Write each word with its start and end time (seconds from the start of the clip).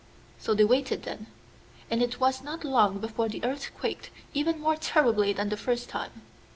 So 0.39 0.55
they 0.55 0.63
waited 0.63 1.03
then, 1.03 1.27
and 1.91 2.01
it 2.01 2.19
was 2.19 2.41
not 2.41 2.63
long 2.63 2.97
before 2.97 3.29
the 3.29 3.43
earth 3.45 3.69
quaked 3.77 4.09
even 4.33 4.59
more 4.59 4.75
terribly 4.75 5.31
than 5.31 5.49
the 5.49 5.55
first 5.57 5.89
time. 5.89 6.23